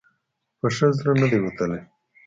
په 0.59 0.67
ښه 0.75 0.87
زړه 0.97 1.13
نه 1.21 1.27
دی 1.31 1.39
وتلی. 1.41 1.79